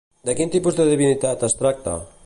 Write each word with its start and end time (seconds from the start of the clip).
De 0.29 0.33
quin 0.39 0.53
tipus 0.55 0.79
de 0.79 0.87
divinitat 0.93 1.47
es 1.49 1.59
tracta? 1.61 1.99